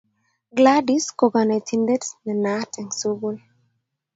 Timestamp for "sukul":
2.99-3.37